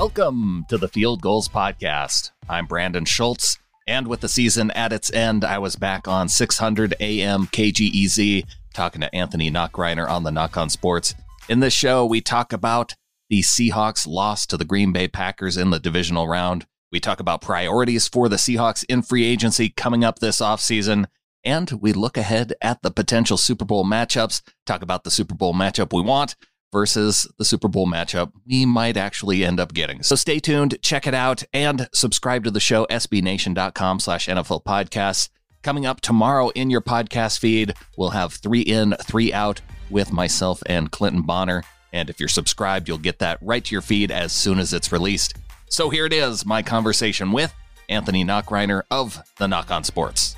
[0.00, 2.30] Welcome to the Field Gulls Podcast.
[2.48, 6.94] I'm Brandan Schulze, and with the season at its end, I was back on 600
[7.00, 11.14] AM KGEZ talking to Anthony Nachreiner on the Knock on Sports.
[11.50, 12.94] In this show, we talk about
[13.28, 16.64] the Seahawks loss to the Green Bay Packers in the divisional round.
[16.90, 21.08] We talk about priorities for the Seahawks in free agency coming up this offseason.
[21.44, 25.52] And we look ahead at the potential Super Bowl matchups, talk about the Super Bowl
[25.52, 26.36] matchup we want
[26.72, 30.02] versus the Super Bowl matchup we might actually end up getting.
[30.02, 35.28] So stay tuned, check it out, and subscribe to the show, sbnation.com slash NFL podcasts.
[35.62, 40.62] Coming up tomorrow in your podcast feed, we'll have three in, three out with myself
[40.66, 41.64] and Clinton Bonner.
[41.92, 44.92] And if you're subscribed, you'll get that right to your feed as soon as it's
[44.92, 45.34] released.
[45.68, 47.52] So here it is, my conversation with
[47.88, 50.36] Anthony Nachreiner of the Knock on Sports.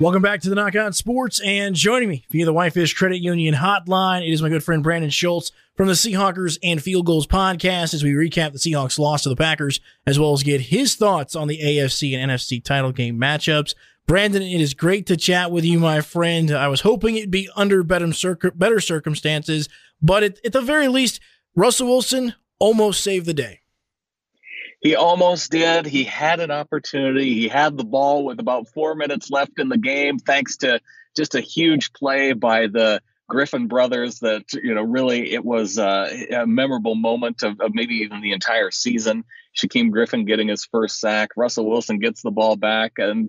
[0.00, 4.24] Welcome back to the on Sports, and joining me via the Whitefish Credit Union hotline,
[4.24, 8.04] it is my good friend Brandan Schulze from the Seahawkers and Field Gulls podcast as
[8.04, 11.48] we recap the Seahawks' loss to the Packers, as well as get his thoughts on
[11.48, 13.74] the AFC and NFC title game matchups.
[14.06, 16.52] Brandan, it is great to chat with you, my friend.
[16.52, 18.06] I was hoping it'd be under better,
[18.54, 19.68] better circumstances,
[20.00, 21.18] but at, at the very least,
[21.56, 23.62] Russell Wilson almost saved the day.
[24.80, 25.86] He almost did.
[25.86, 27.34] He had an opportunity.
[27.34, 30.80] He had the ball with about four minutes left in the game, thanks to
[31.16, 34.20] just a huge play by the Griffin brothers.
[34.20, 38.32] That you know, really, it was uh, a memorable moment of, of maybe even the
[38.32, 39.24] entire season.
[39.56, 41.30] Shaquem Griffin getting his first sack.
[41.36, 43.28] Russell Wilson gets the ball back, and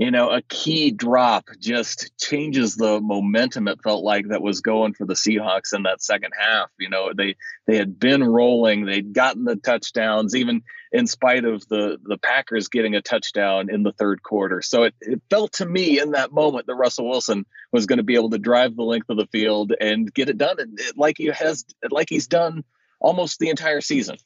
[0.00, 4.94] you know, a key drop just changes the momentum it felt like that was going
[4.94, 6.70] for the Seahawks in that second half.
[6.78, 11.68] You know, they they had been rolling, they'd gotten the touchdowns, even in spite of
[11.68, 14.62] the the Packers getting a touchdown in the third quarter.
[14.62, 18.02] So it, it felt to me in that moment that Russell Wilson was going to
[18.02, 21.18] be able to drive the length of the field and get it done and like
[21.18, 22.64] he has like he's done
[23.00, 24.16] almost the entire season.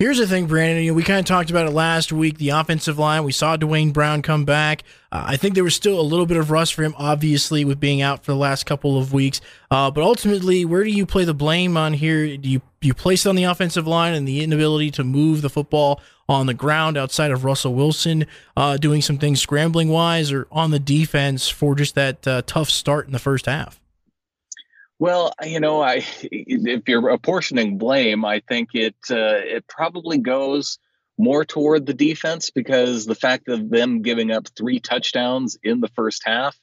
[0.00, 0.82] Here's the thing, Brandan.
[0.82, 2.38] You know, we kind of talked about it last week.
[2.38, 3.22] The offensive line.
[3.22, 4.82] We saw Duane Brown come back.
[5.12, 7.78] Uh, I think there was still a little bit of rust for him, obviously, with
[7.78, 9.40] being out for the last couple of weeks.
[9.70, 12.36] Uh, but ultimately, where do you play the blame on here?
[12.36, 15.48] Do you you place it on the offensive line and the inability to move the
[15.48, 20.48] football on the ground outside of Russell Wilson uh, doing some things scrambling wise, or
[20.50, 23.80] on the defense for just that uh, tough start in the first half?
[24.98, 30.78] Well, you know, I if you're apportioning blame, I think it uh, it probably goes
[31.16, 35.88] more toward the defense because the fact of them giving up three touchdowns in the
[35.88, 36.58] first half,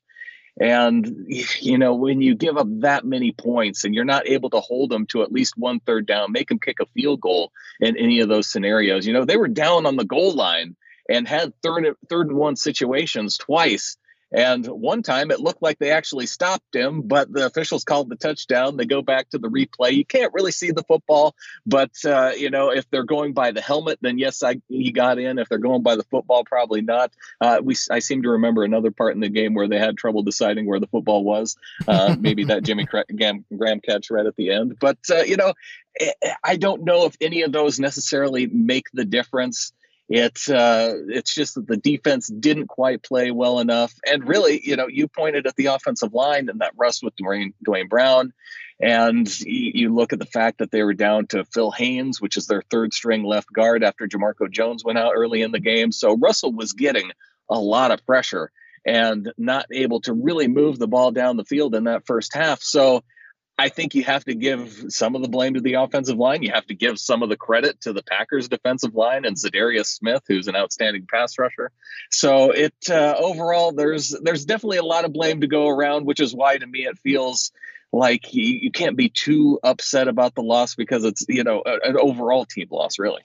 [0.60, 1.28] and
[1.60, 4.90] you know when you give up that many points and you're not able to hold
[4.90, 8.22] them to at least one third down, make them kick a field goal in any
[8.22, 9.06] of those scenarios.
[9.06, 10.76] You know they were down on the goal line
[11.10, 13.98] and had third third and one situations twice
[14.32, 18.16] and one time it looked like they actually stopped him, but the officials called the
[18.16, 18.78] touchdown.
[18.78, 19.94] They go back to the replay.
[19.94, 23.62] You can't really see the football, but uh, you know if they're going by the
[23.62, 25.40] helmet, then yes, I, he got in.
[25.40, 27.12] If they're going by the football, probably not.
[27.40, 30.24] Uh, we I seem to remember another part in the game where they had trouble
[30.24, 31.58] deciding where the football was.
[31.88, 34.78] Uh, maybe that Jimmy Graham, Graham catch right at the end.
[34.80, 35.54] But uh, you know,
[36.00, 36.12] eh,
[36.44, 39.74] I don't know if any of those necessarily make the difference.
[40.10, 44.76] It's uh, it's just that the defense didn't quite play well enough, and really, you
[44.76, 48.34] know, you pointed at the offensive line and that rust with Dwayne Duane Brown,
[48.82, 52.48] and you look at the fact that they were down to Phil Haynes, which is
[52.48, 55.92] their third string left guard after Jamarco Jones went out early in the game.
[55.92, 57.12] So Russell was getting
[57.50, 58.52] a lot of pressure
[58.86, 62.62] and not able to really move the ball down the field in that first half.
[62.62, 63.04] So
[63.62, 66.42] I think you have to give some of the blame to the offensive line.
[66.42, 69.86] You have to give some of the credit to the Packers defensive line and Za'Darius
[69.86, 71.72] Smith, who's an outstanding pass rusher.
[72.10, 76.20] So it uh, overall, there's there's definitely a lot of blame to go around, which
[76.20, 77.52] is why to me it feels
[77.92, 81.98] like you, you can't be too upset about the loss because it's you know an
[82.00, 83.22] overall team loss, really.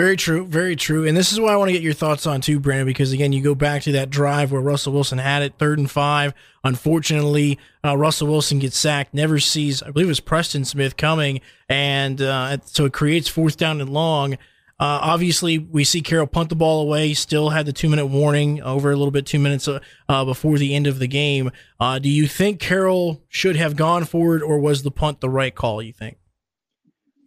[0.00, 1.06] Very true, very true.
[1.06, 3.34] And this is what I want to get your thoughts on too, Brandan, because again,
[3.34, 6.32] you go back to that drive where Russell Wilson had it third and five.
[6.64, 11.42] Unfortunately, uh, Russell Wilson gets sacked, never sees, I believe it was Preston Smith coming,
[11.68, 14.32] and uh, so it creates fourth down and long.
[14.32, 14.38] Uh,
[15.02, 17.12] obviously, we see Carroll punt the ball away.
[17.12, 20.56] Still had the two minute warning over a little bit, two minutes uh, uh, before
[20.56, 21.50] the end of the game.
[21.78, 25.54] Uh, do you think Carroll should have gone forward, or was the punt the right
[25.54, 25.82] call?
[25.82, 26.16] You think?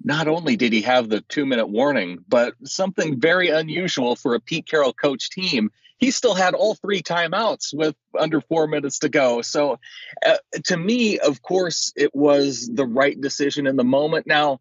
[0.03, 4.39] Not only did he have the two minute warning, but something very unusual for a
[4.39, 9.09] Pete Carroll coach team, he still had all three timeouts with under four minutes to
[9.09, 9.41] go.
[9.41, 9.79] So,
[10.25, 14.27] uh, to me, of course, it was the right decision in the moment.
[14.27, 14.59] Now,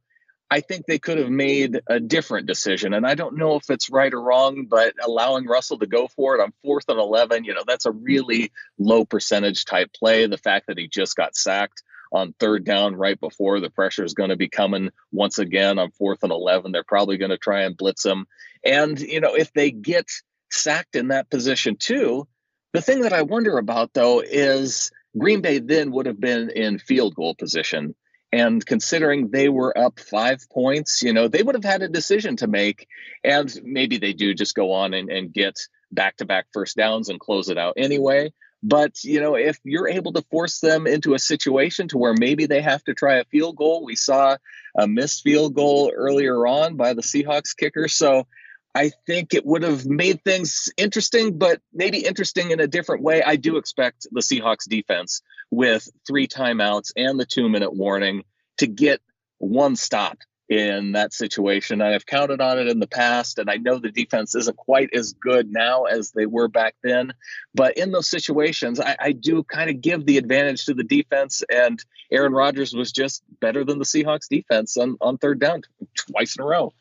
[0.53, 2.93] I think they could have made a different decision.
[2.93, 6.37] And I don't know if it's right or wrong, but allowing Russell to go for
[6.37, 10.27] it on fourth and 11, you know, that's a really low percentage type play.
[10.27, 14.15] The fact that he just got sacked on third down right before the pressure is
[14.15, 16.73] going to be coming once again on fourth and 11.
[16.73, 18.27] They're probably going to try and blitz them.
[18.65, 20.09] And, you know, if they get
[20.51, 22.29] sacked in that position too,
[22.73, 26.79] the thing that I wonder about though is Green Bay then would have been in
[26.79, 27.95] field goal position.
[28.35, 32.37] And considering they were up five points, you know, they would have had a decision
[32.37, 32.89] to make.
[33.23, 35.59] And maybe they do just go on and, and get
[35.91, 38.33] back to back first downs and close it out anyway.
[38.63, 42.47] But, you know, if you're able to force them into a situation to where maybe
[42.47, 44.37] they have to try a field goal, we saw
[44.77, 47.89] a missed field goal earlier on by the Seahawks kicker.
[47.89, 48.27] So
[48.75, 53.23] I think it would have made things interesting, but maybe interesting in a different way.
[53.23, 58.23] I do expect the Seahawks defense with three timeouts and the two minute warning
[58.59, 59.01] to get
[59.39, 60.19] one stop
[60.53, 61.81] in that situation.
[61.81, 64.91] I have counted on it in the past, and I know the defense isn't quite
[64.93, 67.15] as good now as they were back then.
[67.55, 71.43] But in those situations, I, I do kind of give the advantage to the defense,
[71.51, 75.63] and Aaron Rodgers was just better than the Seahawks defense on, on third down
[75.97, 76.75] twice in a row.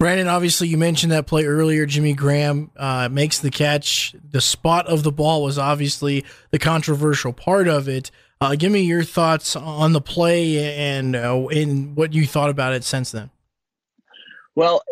[0.00, 1.86] Brandan, obviously, you mentioned that play earlier.
[1.86, 4.16] Jimmy Graham uh, makes the catch.
[4.28, 8.10] The spot of the ball was obviously the controversial part of it.
[8.42, 12.72] Uh, give me your thoughts on the play and uh, in what you thought about
[12.72, 13.30] it since then.
[14.56, 14.82] Well,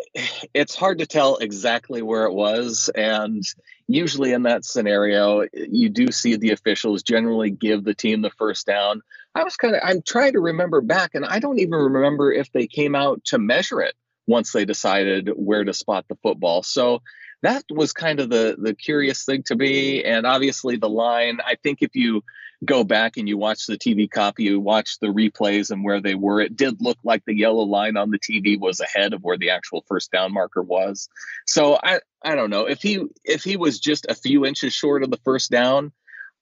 [0.53, 2.89] it's hard to tell exactly where it was.
[2.95, 3.43] And
[3.87, 8.65] usually in that scenario, you do see the officials generally give the team the first
[8.65, 9.01] down.
[9.35, 12.49] I was kind of, I'm trying to remember back, and I don't even remember if
[12.53, 13.95] they came out to measure it
[14.27, 16.63] once they decided where to spot the football.
[16.63, 17.01] So
[17.41, 20.03] that was kind of the the curious thing to me.
[20.03, 22.23] And obviously the line, I think if you
[22.63, 26.13] go back and you watch the TV copy, you watch the replays and where they
[26.13, 29.37] were, it did look like the yellow line on the TV was ahead of where
[29.37, 31.09] the actual first down marker was.
[31.47, 35.03] So I I don't know if he if he was just a few inches short
[35.03, 35.91] of the first down.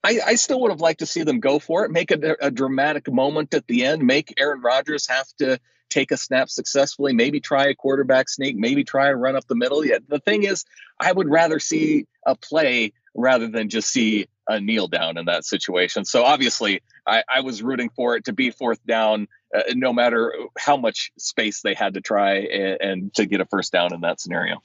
[0.02, 2.50] I, I still would have liked to see them go for it, make a, a
[2.50, 5.60] dramatic moment at the end, make Aaron Rodgers have to
[5.90, 9.56] take a snap successfully, maybe try a quarterback sneak, maybe try a run up the
[9.56, 9.86] middle.
[9.86, 10.66] Yeah, the thing is,
[11.00, 15.46] I would rather see a play rather than just see a kneel down in that
[15.46, 16.06] situation.
[16.06, 20.34] So obviously, I, I was rooting for it to be fourth down, uh, no matter
[20.58, 24.02] how much space they had to try and, and to get a first down in
[24.02, 24.62] that scenario.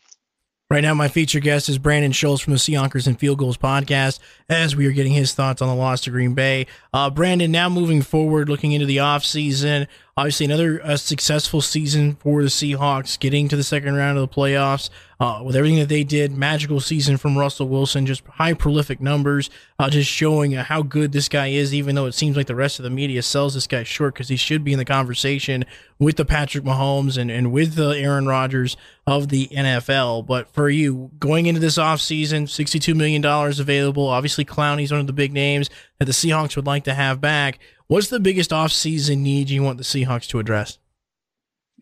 [0.71, 4.19] Right now, my feature guest is Brandan Schulze from the Seahawkers and Field Gulls podcast,
[4.49, 6.67] as we are getting his thoughts on the loss to Green Bay.
[6.93, 12.43] Uh, Brandan, now moving forward, looking into the offseason, obviously another uh, successful season for
[12.43, 14.89] the Seahawks, getting to the second round of the playoffs
[15.19, 16.37] uh, with everything that they did.
[16.37, 21.13] Magical season from Russell Wilson, just high prolific numbers, uh, just showing uh, how good
[21.13, 23.67] this guy is, even though it seems like the rest of the media sells this
[23.67, 25.65] guy short because he should be in the conversation
[25.99, 28.77] with the Patrick Mahomes and, and with the Aaron Rodgers
[29.07, 30.27] of the NFL.
[30.27, 34.07] But for you, going into this offseason, $62 million available.
[34.07, 37.59] Obviously, Clowney's one of the big names that the Seahawks would like to have back.
[37.87, 40.79] What's the biggest offseason need you want the Seahawks to address?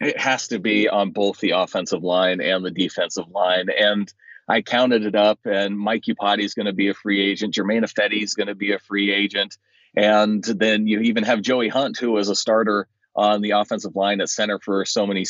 [0.00, 3.68] It has to be on both the offensive line and the defensive line.
[3.70, 4.12] And
[4.48, 7.54] I counted it up, and Mike Iupati is going to be a free agent.
[7.54, 9.56] Germain Ifedi is going to be a free agent.
[9.94, 14.20] And then you even have Joey Hunt, who was a starter on the offensive line
[14.20, 15.24] at center for so many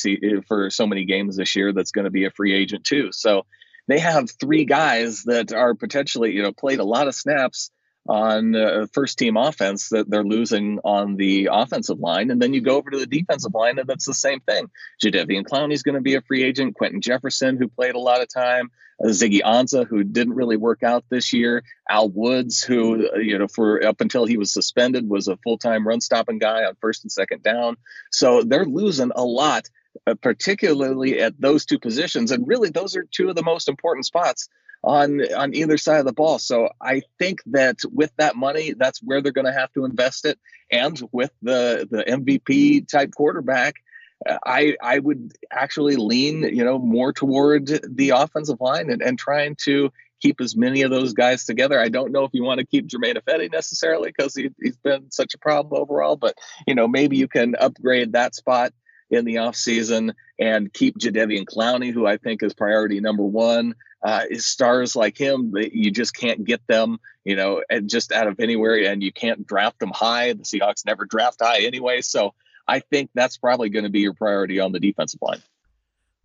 [0.46, 1.72] for so many games this year.
[1.72, 3.10] That's going to be a free agent too.
[3.12, 3.44] So
[3.88, 7.70] they have three guys that are potentially you know played a lot of snaps
[8.08, 12.31] on uh, first team offense that they're losing on the offensive line.
[12.31, 14.71] And then you go over to the defensive line, and that's the same thing.
[15.02, 16.75] Jadeveon Clowney's going to be a free agent.
[16.75, 18.71] Quinton Jefferson, who played a lot of time.
[19.02, 21.62] Uh, Ziggy Ansah, who didn't really work out this year.
[21.88, 25.59] Al Woods, who, uh, you know, for up until he was suspended, was a full
[25.59, 27.76] time run stopping guy on first and second down.
[28.11, 29.68] So they're losing a lot.
[30.06, 34.06] Uh, particularly at those two positions, and really those are two of the most important
[34.06, 34.49] spots
[34.84, 36.38] on on either side of the ball.
[36.38, 40.24] So I think that with that money, that's where they're going to have to invest
[40.24, 40.38] it.
[40.70, 43.76] And with the the MVP type quarterback,
[44.44, 49.56] I I would actually lean you know more toward the offensive line and, and trying
[49.64, 51.80] to keep as many of those guys together.
[51.80, 55.10] I don't know if you want to keep Germain Ifedi necessarily because he, he's been
[55.10, 56.36] such a problem overall, but
[56.66, 58.72] you know maybe you can upgrade that spot
[59.10, 64.25] in the offseason and keep Jadeveon Clowney, who I think is priority number one uh,
[64.32, 68.90] stars like him, you just can't get them, you know, and just out of anywhere,
[68.90, 70.32] and you can't draft them high.
[70.32, 72.35] The Seahawks never draft high anyway, so
[72.66, 75.42] I think that's probably going to be your priority on the defensive line.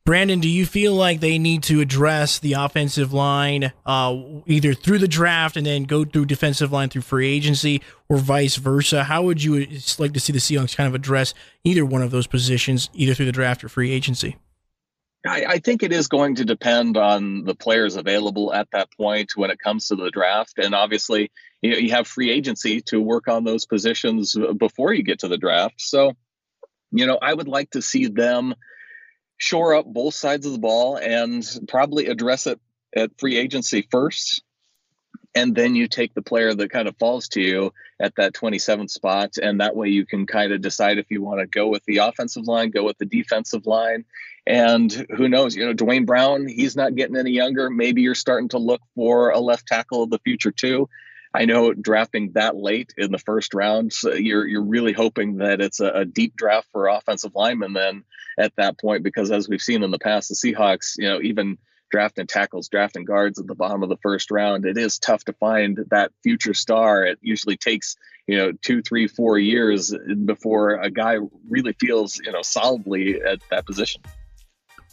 [0.07, 4.99] Brandan, do you feel like they need to address the offensive line uh, either through
[4.99, 9.03] the draft and then go through defensive line through free agency or vice versa?
[9.03, 9.67] How would you
[9.99, 11.33] like to see the Seahawks kind of address
[11.65, 14.37] either one of those positions, either through the draft or free agency?
[15.25, 19.31] I, I, think it is going to depend on the players available at that point
[19.35, 20.57] when it comes to the draft.
[20.57, 21.31] And obviously,
[21.61, 25.19] you, know, you have free agency to work on those positions uh, before you get
[25.19, 25.81] to the draft.
[25.81, 26.13] So,
[26.91, 28.53] you know, I would like to see them
[29.37, 32.59] shore up both sides of the ball and probably address it
[32.95, 34.43] at free agency first
[35.35, 38.89] and then you take the player that kind of falls to you at that 27th
[38.89, 41.83] spot and that way you can kind of decide if you want to go with
[41.85, 44.05] the offensive line go with the defensive line
[44.45, 48.49] and who knows you know duane brown he's not getting any younger maybe you're starting
[48.49, 50.87] to look for a left tackle of the future too
[51.33, 55.61] I know drafting that late in the first round, so you're you're really hoping that
[55.61, 57.73] it's a, a, deep draft for offensive linemen.
[57.73, 58.03] Then
[58.39, 61.59] at that point, because as we've seen in the past, the Seahawks, you know, even
[61.89, 65.33] drafting tackles, drafting guards at the bottom of the first round, it is tough to
[65.33, 67.03] find that future star.
[67.05, 67.95] It usually takes,
[68.27, 71.17] you know, two, three, four years before a guy
[71.49, 74.01] really feels, you know, solidly at that position.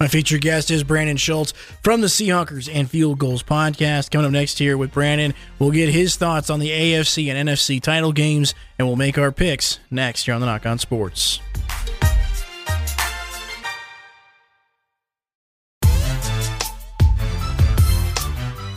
[0.01, 1.53] My featured guest is Brandan Schulze
[1.85, 4.11] from the Seahawkers and Field Gulls podcast.
[4.11, 7.81] Coming up next here with Brandan, we'll get his thoughts on the AFC and NFC
[7.81, 11.39] title games, and we'll make our picks next here on the Knock On Sports.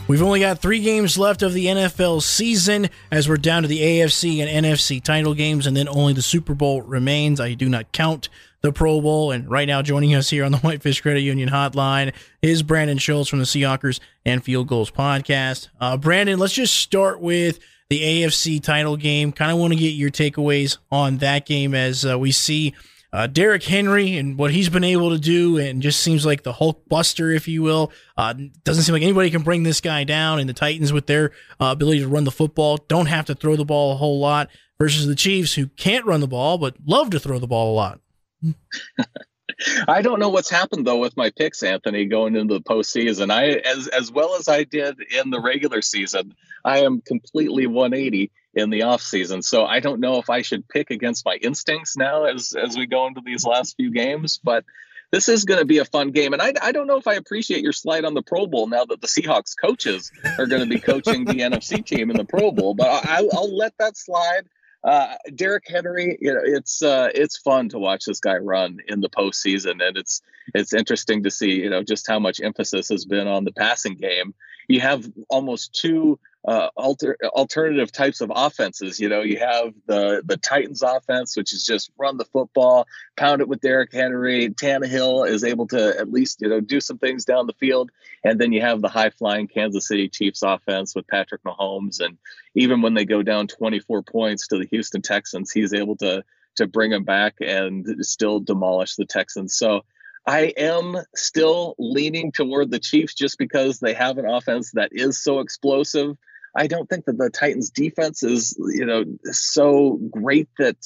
[0.08, 3.80] We've only got three games left of the NFL season as we're down to the
[3.80, 7.40] AFC and NFC title games, and then only the Super Bowl remains.
[7.40, 8.30] I do not count
[8.62, 9.32] the Pro Bowl.
[9.32, 13.28] And right now, joining us here on the Whitefish Credit Union Hotline is Brandan Schulze
[13.28, 15.68] from the Seahawkers and Field Gulls podcast.
[15.78, 17.58] Uh, Brandan, let's just start with
[17.90, 19.30] the AFC title game.
[19.30, 22.74] Kind of want to get your takeaways on that game as uh, we see
[23.12, 26.52] uh, Derrick Henry and what he's been able to do, and just seems like the
[26.52, 27.90] Hulk Buster, if you will.
[28.16, 28.34] Uh,
[28.64, 30.38] doesn't seem like anybody can bring this guy down.
[30.38, 33.56] And the Titans, with their uh, ability to run the football, don't have to throw
[33.56, 34.48] the ball a whole lot.
[34.78, 37.74] Versus the Chiefs, who can't run the ball but love to throw the ball a
[37.74, 38.00] lot.
[39.88, 43.32] I don't know what's happened though with my picks, Anthony, going into the postseason.
[43.32, 46.32] I as as well as I did in the regular season,
[46.64, 49.40] I am completely 180 in the off season.
[49.42, 52.86] So I don't know if I should pick against my instincts now as as we
[52.86, 54.64] go into these last few games, but
[55.10, 56.32] this is going to be a fun game.
[56.32, 58.84] And I, I don't know if I appreciate your slide on the Pro Bowl now
[58.84, 62.50] that the Seahawks coaches are going to be coaching the NFC team in the Pro
[62.50, 64.48] Bowl, but I, I'll let that slide.
[64.84, 69.00] Uh, Derrick Henry, you know, it's uh, it's fun to watch this guy run in
[69.00, 70.22] the postseason, and it's
[70.54, 73.94] it's interesting to see, you know, just how much emphasis has been on the passing
[73.94, 74.34] game.
[74.68, 78.98] You have almost two uh, alter, alternative types of offenses.
[78.98, 82.86] You know, you have the the Titans offense, which is just run the football,
[83.18, 84.48] pound it with Derrick Henry.
[84.48, 87.90] Tannehill is able to at least you know do some things down the field,
[88.24, 92.16] and then you have the high flying Kansas City Chiefs offense with Patrick Mahomes, and
[92.54, 96.24] even when they go down 24 points to the Houston Texans, he's able to
[96.56, 99.54] to bring them back and still demolish the Texans.
[99.54, 99.84] So.
[100.26, 105.18] I am still leaning toward the Chiefs just because they have an offense that is
[105.18, 106.18] so explosive
[106.56, 110.76] I don't think that the Titans defense is, you know, so great that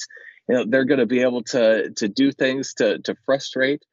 [0.47, 3.83] you know they're going to be able to to do things to to frustrate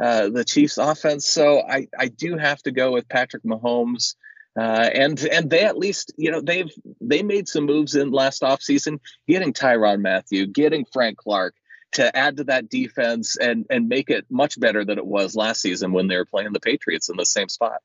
[0.00, 1.26] uh, the Chiefs offense.
[1.26, 4.14] So I I do have to go with Patrick Mahomes.
[4.58, 6.70] Uh, and and they at least you know they've
[7.02, 11.54] they made some moves in last offseason getting Tyrann Mathieu getting Frank Clark
[11.92, 15.60] to add to that defense and and make it much better than it was last
[15.60, 17.82] season when they were playing the Patriots in the same spot.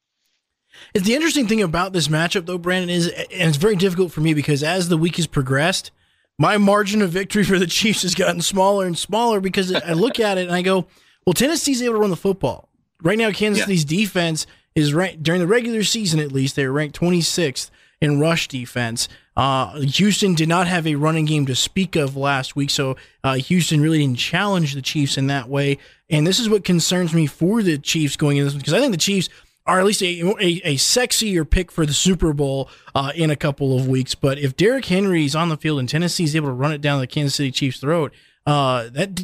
[0.94, 4.22] It's the interesting thing about this matchup, though, Brandan, is and it's very difficult for
[4.22, 5.92] me because as the week has progressed,
[6.38, 10.20] my margin of victory for the Chiefs has gotten smaller and smaller because I look
[10.20, 10.88] at it and I go,
[11.25, 12.70] well, Tennessee's able to run the football.
[13.04, 13.66] Right now, Kansas yeah.
[13.66, 18.48] City's defense is ranked during the regular season at least, they're ranked 26th in rush
[18.48, 19.08] defense.
[19.38, 23.36] Uh, Houston did not have a running game to speak of last week, so uh,
[23.36, 25.78] Houston really didn't challenge the Chiefs in that way.
[26.10, 28.92] And this is what concerns me for the Chiefs going into this because I think
[28.92, 29.30] the Chiefs
[29.68, 33.36] or at least a, a, a sexier pick for the Super Bowl uh, in a
[33.36, 34.15] couple of weeks.
[34.15, 36.82] But if Derrick Henry is on the field and Tennessee is able to run it
[36.82, 38.13] down the Kansas City Chiefs' throat,
[38.46, 39.15] uh, that,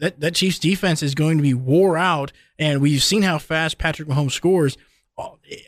[0.00, 3.78] that that Chiefs defense is going to be wore out, and we've seen how fast
[3.78, 4.76] Patrick Mahomes scores.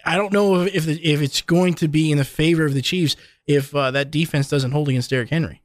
[0.04, 2.82] I don't know if if, if it's going to be in the favor of the
[2.82, 3.16] Chiefs
[3.46, 5.62] if uh, that defense doesn't hold against Derrick Henry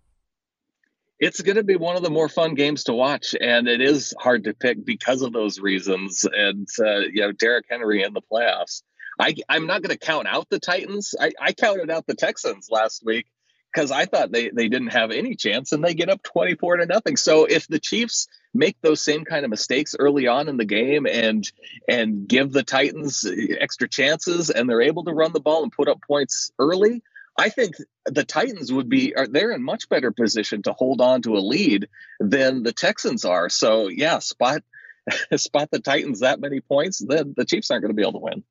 [1.23, 4.13] it's going to be one of the more fun games to watch, and it is
[4.19, 6.27] hard to pick because of those reasons.
[6.29, 8.83] And uh, you know, Derrick Henry in the playoffs.
[9.17, 11.15] I, I'm not going to count out the Titans.
[11.17, 13.27] I, I counted out the Texans last week
[13.71, 16.85] because I thought they, they didn't have any chance, and they get up 24 to
[16.87, 17.15] nothing.
[17.15, 21.07] So if the Chiefs make those same kind of mistakes early on in the game
[21.07, 21.49] and
[21.87, 23.25] and give the Titans
[23.59, 27.01] extra chances, and they're able to run the ball and put up points early,
[27.37, 27.75] I think
[28.05, 31.39] the Titans would be are they're in much better position to hold on to a
[31.39, 33.49] lead than the Texans are.
[33.49, 34.61] So yeah, spot
[35.35, 38.25] spot the Titans that many points, then the Chiefs aren't going to be able to
[38.25, 38.43] win.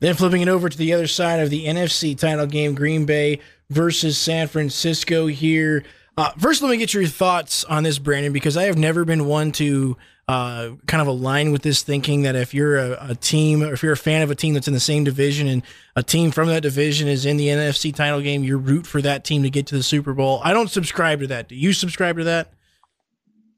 [0.00, 3.40] Then flipping it over to the other side of the NFC title game, Green Bay
[3.70, 5.84] versus San Francisco here.
[6.16, 9.26] Uh, first, let me get your thoughts on this, Brandan, because I have never been
[9.26, 13.62] one to uh, kind of align with this thinking that if you're a, a, team,
[13.62, 15.62] or if you're a fan of a team that's in the same division and
[15.96, 19.24] a team from that division is in the NFC title game, you root for that
[19.24, 20.40] team to get to the Super Bowl.
[20.42, 21.48] I don't subscribe to that.
[21.48, 22.52] Do you subscribe to that?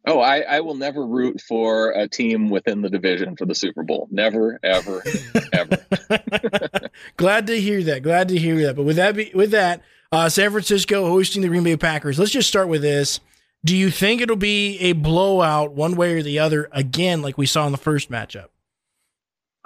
[0.08, 3.82] Oh, I, I will never root for a team within the division for the Super
[3.82, 4.08] Bowl.
[4.11, 5.02] Never, ever,
[5.52, 5.78] ever.
[7.16, 8.02] Glad to hear that.
[8.02, 8.76] Glad to hear that.
[8.76, 9.82] But with that, be, with that,
[10.12, 12.18] uh, San Francisco hosting the Green Bay Packers.
[12.18, 13.20] Let's just start with this.
[13.66, 17.46] Do you think it'll be a blowout one way or the other again, like we
[17.46, 18.49] saw in the first matchup?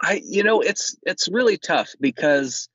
[0.00, 2.69] I, you know, it's it's really tough because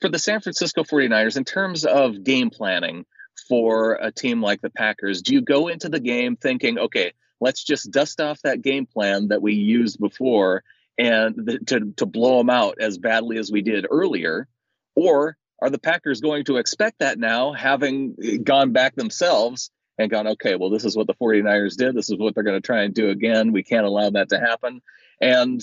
[0.00, 3.04] for the San Francisco 49ers, in terms of game planning,
[3.48, 5.22] for a team like the Packers?
[5.22, 9.28] Do you go into the game thinking, okay, let's just dust off that game plan
[9.28, 10.62] that we used before
[10.98, 14.48] and to, to blow them out as badly as we did earlier?
[14.94, 19.70] Or are the Packers going to expect that now, having gone back themselves
[20.00, 21.94] and gone, okay, well, this is what the 49ers did.
[21.94, 23.52] This is what they're going to try and do again.
[23.52, 24.80] We can't allow that to happen.
[25.20, 25.62] And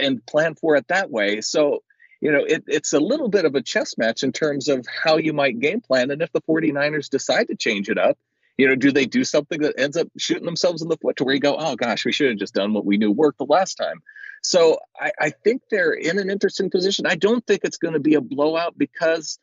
[0.00, 1.40] and plan for it that way.
[1.40, 1.82] So
[2.20, 5.18] you know, it, it's a little bit of a chess match in terms of how
[5.18, 6.10] you might game plan.
[6.10, 8.16] And if the 49ers decide to change it up,
[8.56, 11.24] you know, do they do something that ends up shooting themselves in the foot to
[11.24, 13.44] where you go, oh gosh, we should have just done what we knew worked the
[13.44, 14.00] last time.
[14.42, 17.06] So I, I think they're in an interesting position.
[17.06, 19.38] I don't think it's going to be a blowout because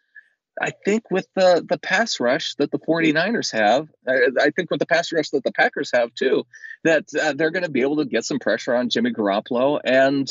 [0.59, 4.85] I think with the the pass rush that the 49ers have, I, think with the
[4.85, 6.45] pass rush that the Packers have too,
[6.83, 10.29] that uh, they're going to be able to get some pressure on Jimmy Garoppolo and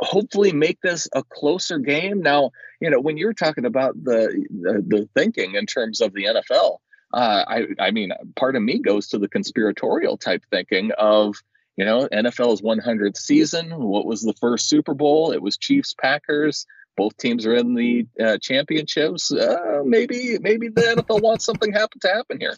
[0.00, 2.22] hopefully make this a closer game.
[2.22, 6.24] Now, you know, when you're talking about the the, the thinking in terms of the
[6.24, 6.78] NFL,
[7.12, 11.36] uh, I I mean, part of me goes to the conspiratorial type thinking of
[11.76, 13.70] you know NFL's 100th season.
[13.76, 15.32] What was the first Super Bowl?
[15.32, 16.66] It was Chiefs Packers
[16.96, 19.32] both teams are in the uh, championships.
[19.32, 22.56] Uh, maybe maybe the NFL wants something happen to happen here.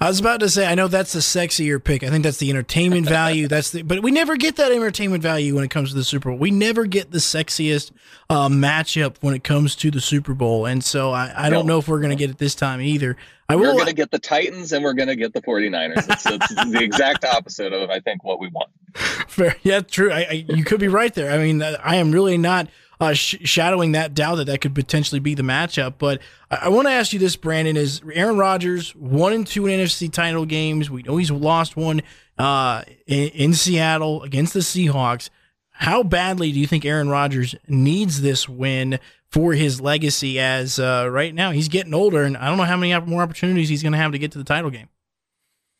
[0.00, 2.02] I was about to say, I know that's the sexier pick.
[2.02, 3.48] I think that's the entertainment value.
[3.48, 6.30] That's the, but we never get that entertainment value when it comes to the Super
[6.30, 6.38] Bowl.
[6.38, 7.92] We never get the sexiest
[8.28, 11.78] uh, matchup when it comes to the Super Bowl, and so I, I don't know
[11.78, 13.16] if we're going to get it this time either.
[13.50, 13.72] I will.
[13.72, 16.08] We're going to get the Titans and we're going to get the 49ers.
[16.08, 18.70] It's, it's the exact opposite of, I think, what we want.
[18.94, 19.56] Fair.
[19.62, 20.12] Yeah, true.
[20.12, 21.32] I, I, you could be right there.
[21.32, 22.68] I mean, I am really not
[23.00, 25.94] uh, sh- shadowing that doubt that that could potentially be the matchup.
[25.98, 29.66] But I, I want to ask you this, Brandan: Is Aaron Rodgers one and two
[29.66, 30.90] in NFC title games?
[30.90, 32.02] We know he's lost one
[32.38, 35.30] uh, in, in Seattle against the Seahawks.
[35.70, 40.38] How badly do you think Aaron Rodgers needs this win for his legacy?
[40.38, 43.70] As uh, right now he's getting older, and I don't know how many more opportunities
[43.70, 44.88] he's going to have to get to the title game.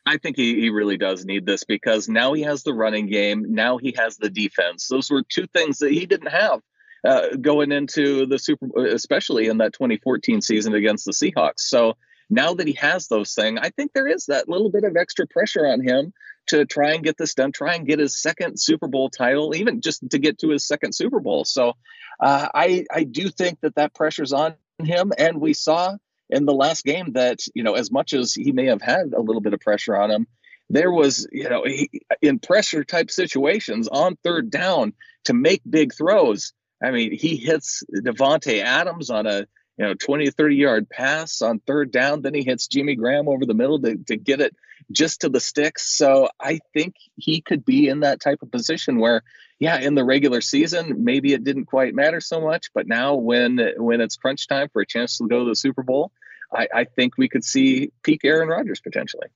[0.07, 3.45] I think he, he really does need this because now he has the running game.
[3.51, 4.89] Now he has the defense.
[4.89, 6.63] Those were two things that he didn't have
[7.05, 11.61] uh, going into the Super, especially in that 2014 season against the Seahawks.
[11.61, 11.97] So
[12.29, 15.27] now that he has those things, I think there is that little bit of extra
[15.27, 16.13] pressure on him
[16.49, 19.81] to try and get this done, try and get his second Super Bowl title, even
[19.81, 21.45] just to get to his second Super Bowl.
[21.45, 21.75] So
[22.21, 25.97] uh, I I do think that that pressure's on him, and we saw
[26.29, 29.21] in the last game that you know as much as he may have had a
[29.21, 30.27] little bit of pressure on him,
[30.71, 31.91] there was you know he,
[32.23, 34.93] in pressure type situations on third down
[35.25, 40.27] to make big throws I mean, he hits Davante Adams on a you know 20
[40.27, 42.23] to 30 yard pass on third down.
[42.23, 44.55] Then he hits Jimmy Graham over the middle to, to get it
[44.91, 45.97] just to the sticks.
[45.97, 49.23] So I think he could be in that type of position where,
[49.59, 52.71] yeah, in the regular season, maybe it didn't quite matter so much.
[52.75, 55.83] But now when when it's crunch time for a chance to go to the Super
[55.83, 56.13] Bowl,
[56.53, 59.29] I, I think we could see peak Aaron Rodgers potentially.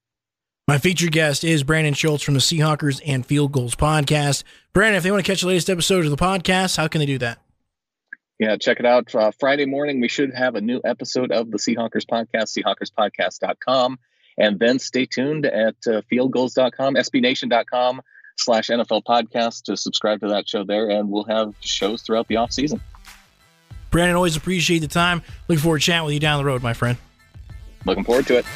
[0.66, 4.44] My featured guest is Brandan Schulze from the Seahawkers and Field Gulls podcast.
[4.72, 7.07] Brandan, if they want to catch the latest episode of the podcast, how can they
[7.07, 7.38] do that?
[8.38, 9.14] Yeah, check it out.
[9.14, 13.98] Uh, Friday morning, we should have a new episode of the Seahawkers podcast, seahawkerspodcast.com.
[14.38, 18.00] And then stay tuned at uh, fieldgulls.com, sbnation.com
[18.38, 20.88] slash NFL podcast to subscribe to that show there.
[20.88, 22.81] And we'll have shows throughout the off season.
[23.90, 25.20] Brandan, always appreciate the time.
[25.46, 26.96] Looking forward to chatting with you down the road, my friend.
[27.85, 28.46] Looking forward to it.